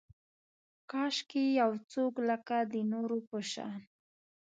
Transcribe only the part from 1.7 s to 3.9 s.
څوک لکه، د نورو په شان